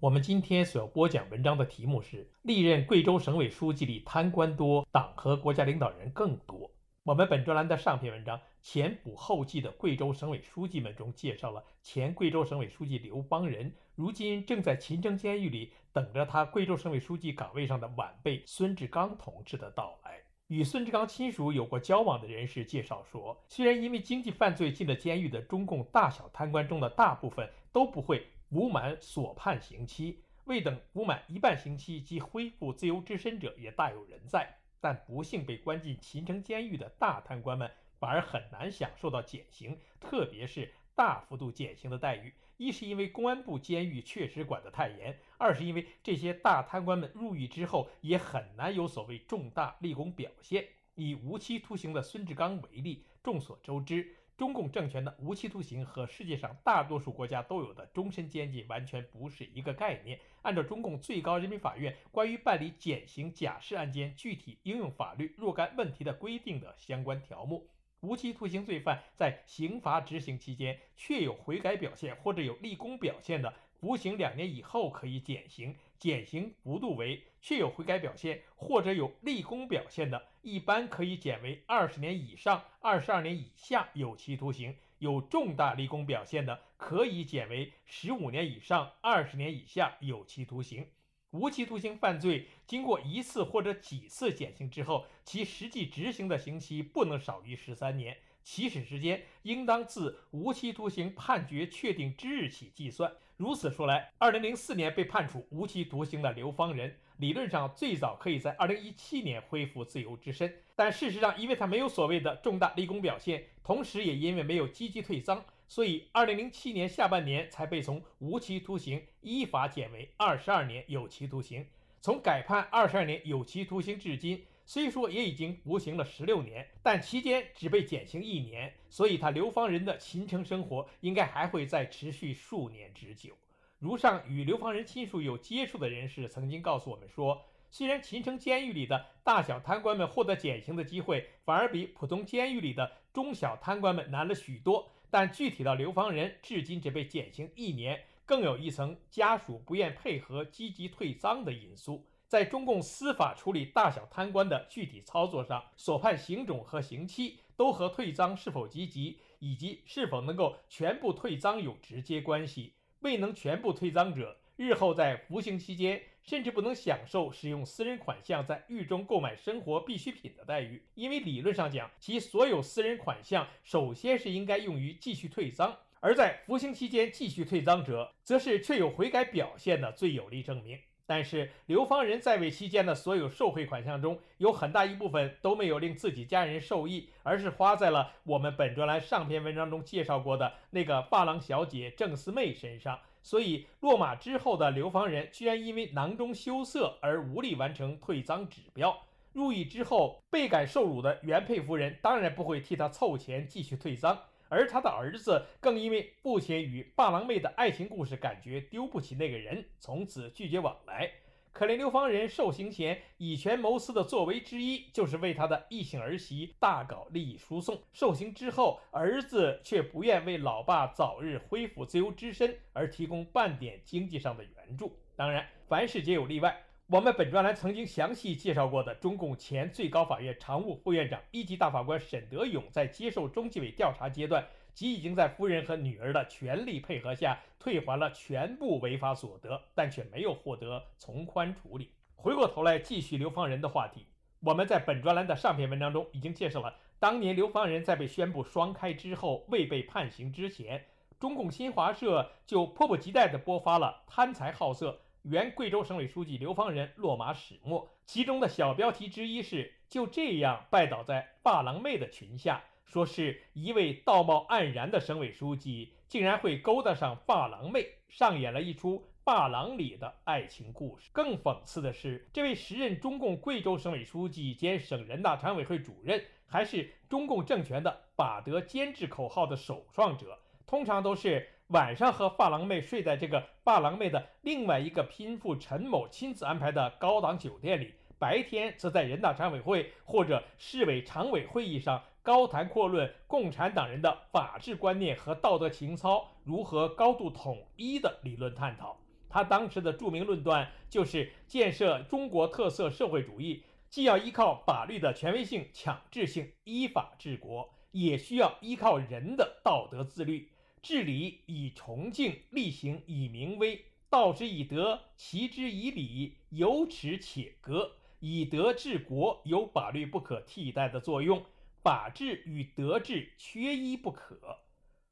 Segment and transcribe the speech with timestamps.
[0.00, 6.70] 我们今天所要播讲文章的题目是：历任贵州省委书记里贪官多，党和国家领导人更多。
[7.02, 20.20] 我们本专栏的上篇文章前仆后继的贵州省委书记们中介绍了前贵州省委书记刘邦仁，如今正在秦城监狱里等着他贵州省委书记岗位上的晚辈孙志刚同志的到来。
[20.46, 28.24] 与孙志刚亲属有过交往的人士介绍说，虽然因为经济犯罪进了监狱的中共大小贪官中的大部分都不会。
[28.50, 42.32] 武满所判刑期未等武满一半刑期即恢复自由之身者也大有人在，但不幸被关进秦城监狱的大贪官们反而很难享受到减刑，特别是大幅度减刑的待遇。
[42.56, 50.66] 一是因为公安部监狱确实管得太严，二是因为这些大贪官们入狱之后也很难有所谓重大立功表现。
[50.94, 54.16] 以无期徒刑的孙志刚为例，众所周知。
[54.38, 60.20] 中共政权的无期徒刑和世界上大多数国家都有的终身监禁完全不是一个概念。
[60.42, 67.68] 按照中共最高人民法院关于办理减刑假释案件具体应用法律若干问题的规定的相关条目，
[68.00, 80.28] 无期徒刑罪犯在刑罚执行期间确有悔改表现或者有立功表现的，服刑两年以后可以减刑，减刑幅度为确有悔改表现或者有立功表现的。
[80.42, 90.86] 一般可以减为二十年以上二十二年以下有期徒刑；有重大立功表现的，可以减为十五年以上二十年以下有期徒刑。
[91.32, 103.12] 无期徒刑犯罪经过一次或者几次减刑之后，其实际执行的刑期不能少于十三年，起始时间应当自无期徒刑判决确定之日起计算。
[103.38, 106.92] 如此说来，二零零四年被判处无期徒刑的刘方仁。
[107.18, 121.64] 理论上最早可以在二零一七年恢复自由之身，但事实上，因为他没有所谓的重大立功表现，同时也因为没有积极退赃，所以二零零七年下半年才被从无期徒刑依法减为二十二年有期徒刑。
[122.00, 133.32] 从改判二十二年有期徒刑至今，虽说也已经服刑了十六年，但期间只被减刑一年，所以他刘方仁的秦城生活应该还会再持续数年之久。
[133.78, 152.04] 如上与刘方仁亲属有接触的人士曾经告诉我们说，虽然秦城监狱里的大小贪官们获得减刑的机会反而比普通监狱里的中小贪官们难了许多，但具体到刘方仁至今只被减刑一年，更有一层家属不愿配合积极退赃的因素。
[152.28, 162.74] 在中共司法处理大小贪官的具体操作上，所判刑种和刑期都和退赃是否积极以及是否能够全部退赃有直接关系。
[163.00, 180.78] 未能全部退赃者，日后在服刑期间，甚至不能享受使用私人款项在狱中购买生活必需品的待遇，因为理论上讲，其所有私人款项首先是应该用于继续退赃，而在服刑期间继续退赃者，则是确有悔改表现的最有力证明。
[181.08, 192.98] 但是刘方仁在位期间的所有受贿款项中，有很大一部分都没有令自己家人受益，而是花在了我们本专栏上篇文章中介绍过的那个发廊小姐郑四妹身上。
[193.22, 198.94] 所以落马之后的刘方仁，居然因为囊中羞涩而无力完成退赃指标。
[199.32, 204.18] 入狱之后，倍感受辱的原配夫人当然不会替他凑钱继续退赃。
[204.48, 211.10] 而他的儿子更因为父亲与霸郎妹的爱情故事，感觉丢不起那个人，从此拒绝往来。
[211.52, 217.82] 可怜刘方仁受刑前以权谋私的作为之一，就是为他的异姓儿媳大搞利益输送。
[217.92, 224.96] 受刑之后，儿子却不愿为老爸早日恢复自由之身而提供半点经济上的援助。
[225.16, 226.64] 当然，凡事皆有例外。
[226.90, 234.42] 我们本专栏曾经详细介绍过的，中共前最高法院常务副院长、一级大法官沈德勇，在接受中纪委调查阶段，
[234.72, 241.90] 即已经在夫人和女儿的全力配合下，退还了全部违法所得，但却没有获得从宽处理。
[242.16, 244.06] 回过头来继续刘方仁的话题，
[244.40, 250.86] 我们在本专栏的上篇文章中已经介绍了，当年刘方仁在被宣布双开之后，未被判刑之前，
[251.20, 255.02] 中共新华社就迫不及待地播发了贪财好色。
[255.30, 271.10] 原贵州省委书记刘方仁落马始末，其中的小标题之一是“就这样拜倒在发廊妹的裙下”，说是一位道貌岸然的省委书记竟然会勾搭上发廊妹，上演了一出发廊里的爱情故事。
[271.12, 287.92] 更讽刺的是，这位时任中共贵州省委书记兼省人大常委会主任，还是中共政权的“把德监制”口号的首创者，通常都是晚上和发廊妹睡在这个发廊妹的另外一个拼妇陈某亲自安排的高档酒店里。
[288.18, 298.96] 白天则在人大常委会或者市委常委会议上高谈阔论共产党人的法治观念和道德情操如何高度统一的理论探讨。
[299.28, 310.50] 他当时的著名论断就是建设中国特色社会主义，既要依靠法律的权威性、强制性，依法治国，也需要依靠人的道德自律。
[310.82, 317.96] 治理以崇敬，立行以明威，道之以德，齐之以礼，有耻且格。
[318.20, 321.44] 以德治国有法律不可替代的作用，
[321.82, 324.58] 法治与德治缺一不可。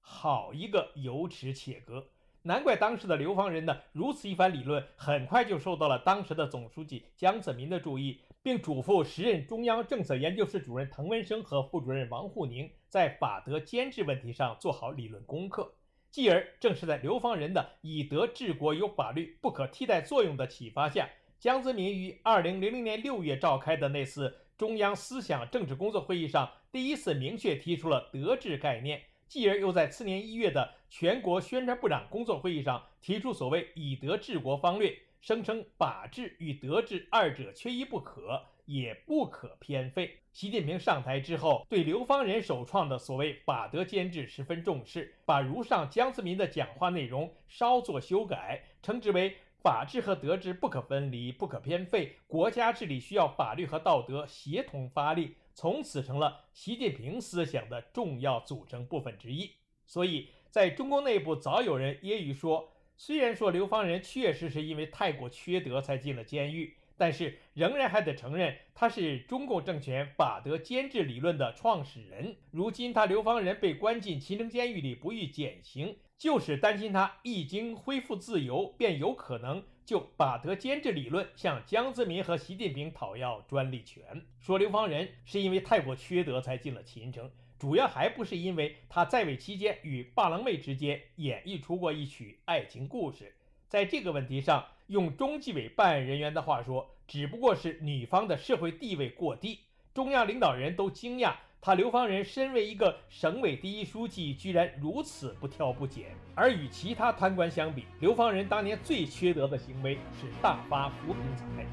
[0.00, 2.08] 好一个有耻且格！
[2.46, 15.74] 难怪当时的刘方仁呢，如此一番理论，很快就受到了当时的总书记江泽民的注意，并嘱咐时任中央政策研究室主任滕文生和副主任王沪宁在法德监制问题上做好理论功课。
[16.12, 21.10] 继而，正是在刘方仁的以德治国有法律不可替代作用的启发下。
[21.40, 29.02] 江泽民于二零零零年六月召开的那次中央思想政治工作会议上，第一次明确提出了“德治”概念。
[29.28, 40.18] 继而又在次年一月的全国宣传部长工作会议上提出所谓“以德治国”方略，声称法治与德治二者缺一不可，也不可偏废。
[40.32, 49.36] 习近平上台之后，对刘方仁首创的所谓“法德监制”十分重视，把如上江泽民的讲话内容稍作修改，称之为。
[49.62, 52.14] 法治和德治不可分离，不可偏废。
[52.28, 59.52] 国家治理需要法律和道德协同发力，从此成了习近平思想的重要组成部分之一。
[59.86, 72.36] 所以，在中共内部早有人揶揄说，虽然说刘方仁确实是因为太过缺德才进了监狱，但是仍然还得承认他是中共政权法德监制理论的创始人。
[72.50, 75.96] 如今他刘方人被关进秦城监狱里不予减刑。
[76.18, 84.22] 就是担心他一经恢复自由，便有可能就把德监制理论向江泽民和习近平讨要专利权。
[84.40, 93.34] 说刘方仁是因为太过缺德才进了秦城，主要还不是因为他在位期间与霸郎妹之间演绎出过一曲爱情故事。
[93.68, 99.58] 在这个问题上，用中纪委办案人员的话说，只不过是女方的社会地位过低，
[99.92, 101.34] 中央领导人都惊讶。
[101.60, 106.14] 他刘方仁身为一个省委第一书记，居然如此不挑不拣。
[106.36, 111.66] 而与其他贪官相比，刘方仁当年最缺德的行为是大发扶贫财。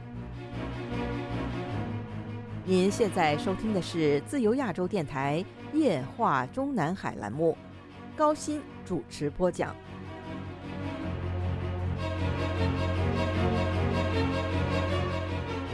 [2.65, 7.55] 您现在收听的是自由亚洲电台夜话中南海栏目，
[8.15, 9.75] 高鑫主持播讲。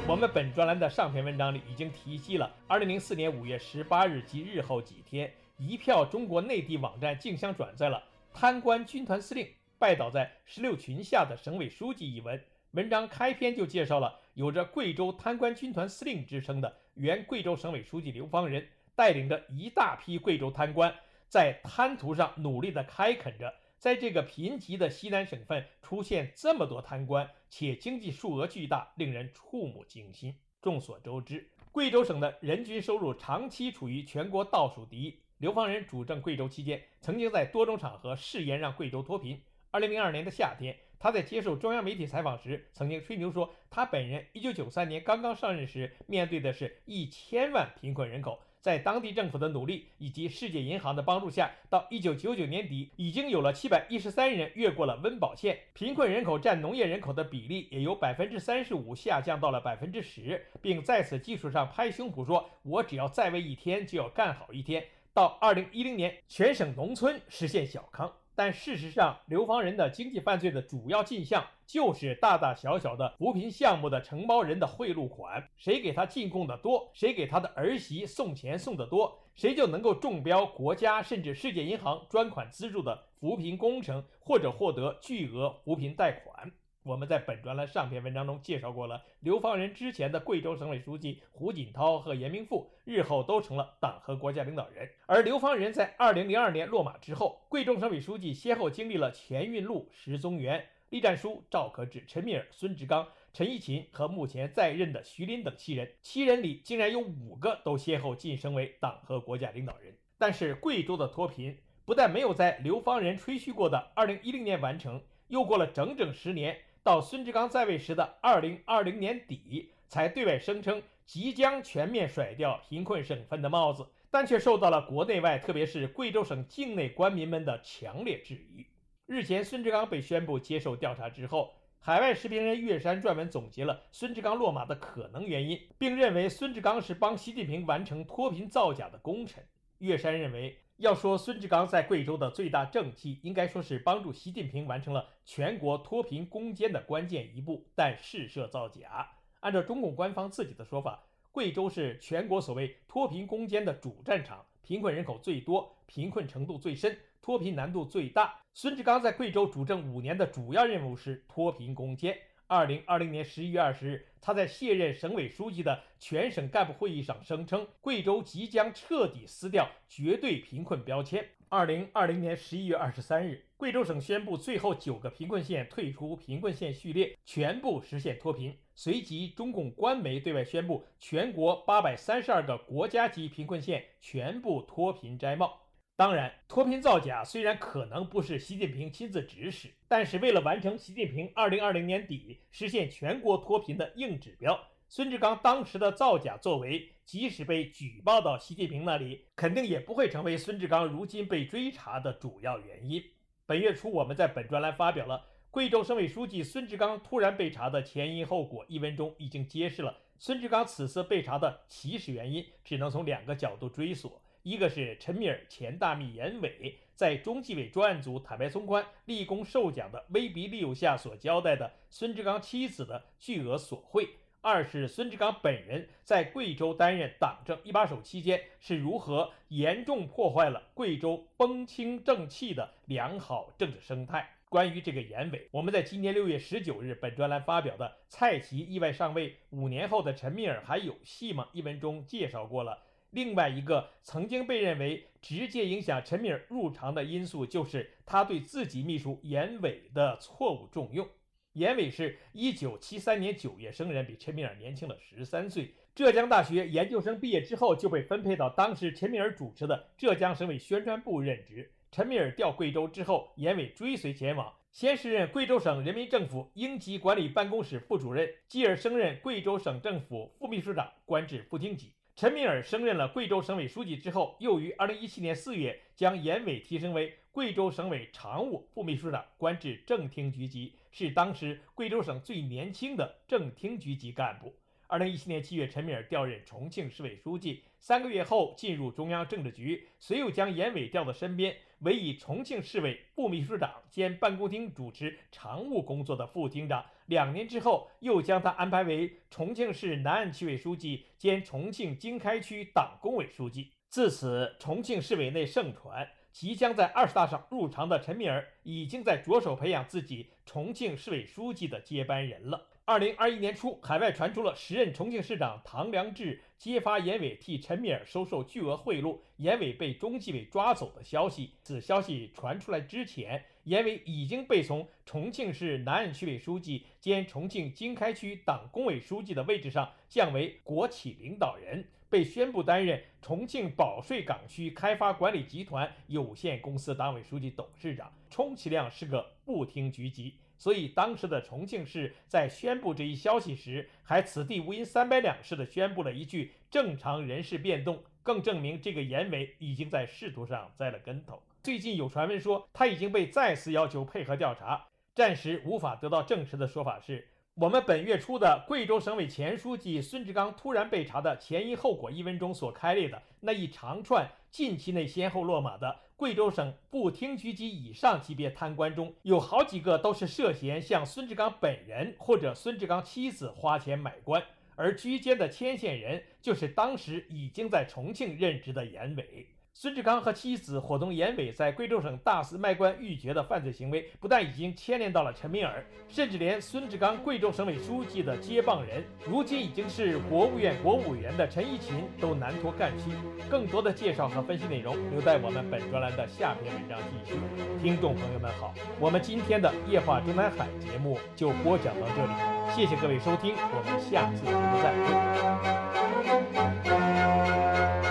[0.09, 8.03] 我们本专栏的上篇文章里已经提及了2004年5月18日及日后几天，一票中国内地网站竞相转载了
[8.33, 9.47] “贪官军团司令
[9.77, 12.43] 拜倒在石榴裙下的省委书记”一文。
[12.71, 20.91] 文章开篇就介绍了有着“贵州贪官军团司令”之称的原贵州省委书记刘方仁，带领着一大批贵州贪官，
[21.27, 23.53] 在贪图上努力地开垦着。
[23.77, 30.35] 在这个贫瘠的西南省份出现这么多贪官，且经济数额巨大，令人触目惊心。
[30.61, 35.19] 众所周知，贵州省的人均收入长期处于全国倒数第一。
[35.37, 39.41] 刘方仁主政贵州期间，曾经在多种场合誓言让贵州脱贫。
[39.71, 48.41] 二零零二年的夏天，他在接受中央媒体采访时，曾经吹牛说，他本人一九九三年刚刚上任时，面对的是一千万贫困人口。
[48.61, 68.13] 在当地政府的努力以及世界银行的帮助下，到一九九九年底，已经有了七百一十三人越过了温饱线，贫困人口占农业人口的比例也由百分之三十五下降到了百分之十，并在此基础上拍胸脯说：“我只要在位一天，就要干好一天。”到二零一零年，全省农村实现小康。
[68.39, 86.49] 但事实上，流放人的经济犯罪的主要进项就是大大小小的扶贫项目的承包人的贿赂款，谁给他进贡的多，谁给他的儿媳送钱送的多，谁就能够中标国家甚至世界银行专款资助的扶贫工程，或者获得巨额扶贫贷款。
[86.83, 94.89] 我们在本专栏上篇文章中介绍过了，刘方仁之前的贵州省委书记胡锦涛和严明富，日后都成了党和国家领导人。
[95.05, 109.93] 而刘方仁在二零零二年落马之后，贵州省委书记先后经历了钱运禄、石宗元、栗战书、赵可志、陈敏尔、孙志刚、陈义勤和目前在任的徐林等七人，七人里竟然有五个都先后晋升为党和国家领导人。
[110.17, 115.01] 但是贵州的脱贫不但没有在刘方仁吹嘘过的二零一零年完成。
[115.27, 128.65] 又过了整整十年，到孙志刚在位时的二零二零年底，才对外声称即将全面甩掉贫困省份的帽子，但却受到了国内外，特别是贵州省境内官民们的强烈质疑。
[129.05, 139.43] 日前，孙志刚被宣布接受调查之后，海外时评人岳山撰文总结了孙志刚落马的可能原因，并认为孙志刚是帮习近平完成脱贫造假的功臣。
[139.79, 149.05] 岳山认为，要说孙志刚在贵州的最大政绩，应该说是帮助习近平完成了全国脱贫攻坚的关键一步，但事涉造假。
[149.41, 156.97] 按照中共官方自己的说法，贵州是全国所谓脱贫攻坚的主战场，贫困人口最多，贫困程度最深。
[157.21, 158.39] 脱贫难度最大。
[158.53, 162.17] 孙志刚在贵州主政五年的主要任务是脱贫攻坚。
[162.49, 171.23] 二零二零年十一月二十日，他在卸任省委书记的全省干部会议上声称，贵州即将彻底撕掉绝对贫困标签。
[171.47, 178.57] 二零二零年十一月二十三日，贵州省宣布最后九个贫困县退出贫困县序列，全部实现脱贫。
[178.73, 185.61] 随即，中共官媒对外宣布，全国八百三十二个国家级贫困县全部脱贫摘帽。
[185.99, 203.03] 当然，脱贫造假虽然可能不是习近平亲自指使，但是为了完成习近平二零二零年底实现全国脱贫的硬指标，孙志刚当时的造假作为，即使被举报到习近平那里，肯定也不会成为孙志刚如今被追查的主要原因。
[203.45, 205.17] 本月初，我们在本专栏发表了
[205.51, 214.21] 《贵州省委书记孙志刚突然被查的前因后果》一文中，已经揭示了孙志刚此次被查的起始原因，只能从两个角度追索。
[214.43, 224.05] 一个是陈敏尔前大秘严伟在中纪委专案组坦白从宽、立功受奖的威逼利诱下所交代的孙志刚妻子的巨额索贿；
[224.41, 234.29] 二是孙志刚本人在贵州担任党政一把手期间是如何严重破坏了贵州风清正气的良好政治生态。
[234.49, 242.79] 关于这个严伟，我们在今年六月十九日本专栏发表的《蔡奇意外上位，五年后的陈敏尔还有戏吗》一文中介绍过了。
[243.11, 251.07] 另外一个曾经被认为直接影响陈敏尔入常的因素，就是他对自己秘书严伟的错误重用。
[251.53, 255.73] 严伟是一九七三年九月生人，比陈敏尔年轻了十三岁。
[255.95, 261.73] 浙江大学研究生毕业之后，就被分配到当时陈敏尔主持的浙江省委宣传部任职。
[261.91, 271.95] 陈敏尔调贵州之后，严伟追随前往，先是任贵州省人民政府应急管理办公室副主任，继而升任贵州省政府副秘书长，官至副厅级。
[272.19, 284.53] 陈敏尔升任了贵州省委书记之后，又于2017年4月将严伟提升为贵州省委常务副秘书长，官至正厅局级，是当时贵州省最年轻的正厅局级干部。
[284.89, 291.55] 2017年7月，陈敏尔调任重庆市委书记，三个月后进入中央政治局，随又将严伟调到身边。
[291.83, 303.71] 委以重庆市委副秘书长兼办公厅主持常务工作的副厅长，两年之后又将他安排为重庆市南岸区委书记兼重庆经开区党工委书记。
[303.89, 312.67] 自此，重庆市委内盛传，即将在二十大上入常的陈敏尔，已经在着手培养自己重庆市委书记的接班人了。
[312.85, 321.55] 二零二一年初，海外传出了时任重庆市长唐良智揭发严伟替陈敏尔收受巨额贿赂，严伟被中纪委抓走的消息。
[321.61, 340.33] 此消息传出来之前，严伟已经被从重庆市南岸区委书记兼重庆经开区党工委书记的位置上降为国企领导人，被宣布担任重庆保税港区开发管理集团有限公司党委书记、董事长，充其量是个部厅局级。
[340.57, 351.39] 所以，当时的重庆市在宣布这一消息时，还此地无银三百两似的宣布了一句“正常人事变动”，更证明这个严伟已经在仕途上栽了跟头。
[351.69, 357.27] 最近有传闻说他已经被再次要求配合调查，暂时无法得到证实的说法是。
[357.53, 374.43] 我们本月初的贵州省委前书记孙志刚突然被查的前因后果一文中所开列的那一长串近期内先后落马的贵州省部厅局级以上级别贪官中，有好几个都是涉嫌向孙志刚本人或者孙志刚妻子花钱买官，
[374.75, 379.45] 而居间的牵线人就是当时已经在重庆任职的严伟。
[379.73, 393.13] 孙志刚和妻子伙同严伟在贵州省大肆卖官鬻爵的犯罪行为，不但已经牵连到了陈敏尔，甚至连孙志刚贵州省委书记的接棒人，如今已经是国务院国务委员的陈一勤都难脱干系。
[393.49, 397.39] 更多的介绍和分析内容，留在我们本专栏的下篇文章继续。
[397.81, 402.33] 听众朋友们好，我们今天的夜话中南海节目就播讲到这里，
[402.75, 404.91] 谢谢各位收听，我们下次节目再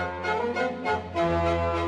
[0.03, 0.18] 会。
[1.41, 1.78] thank you